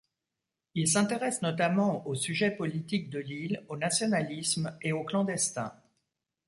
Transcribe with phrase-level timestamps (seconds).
[0.73, 5.75] Il s'intéresse notamment aux sujets politiques de l'île, au nationalisme et aux clandestins.